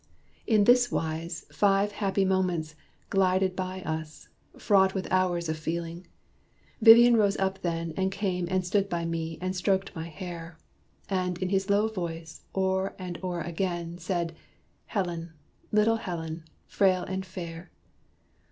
[0.47, 2.73] In this wise Five happy moments
[3.11, 6.07] glided by us, fraught With hours of feeling.
[6.81, 10.57] Vivian rose up then, And came and stood by me, and stroked my hair.
[11.07, 14.35] And, in his low voice, o'er and o'er again, Said,
[14.87, 15.33] 'Helen,
[15.71, 17.69] little Helen, frail and fair.'